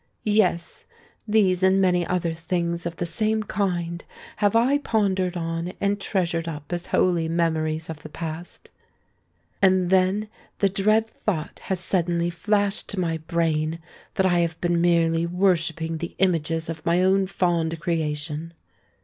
[0.25, 4.03] Yes—these and many other things of the same kind
[4.37, 10.27] have I pondered on and treasured up as holy memories of the past;—and then
[10.57, 13.77] the dread thought has suddenly flashed to my brain,
[14.15, 18.53] that I have been merely worshipping the images of my own fond creation.